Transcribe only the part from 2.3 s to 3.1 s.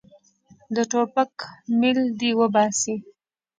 وباسي.